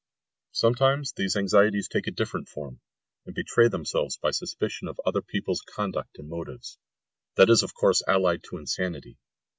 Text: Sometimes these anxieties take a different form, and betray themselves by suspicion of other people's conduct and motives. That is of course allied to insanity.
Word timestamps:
Sometimes 0.53 1.13
these 1.13 1.35
anxieties 1.37 1.87
take 1.87 2.07
a 2.07 2.11
different 2.11 2.49
form, 2.49 2.79
and 3.27 3.35
betray 3.35 3.67
themselves 3.67 4.17
by 4.17 4.31
suspicion 4.31 4.87
of 4.87 4.99
other 5.05 5.21
people's 5.21 5.61
conduct 5.61 6.17
and 6.17 6.27
motives. 6.27 6.79
That 7.35 7.51
is 7.51 7.61
of 7.61 7.75
course 7.75 8.01
allied 8.07 8.41
to 8.45 8.57
insanity. 8.57 9.19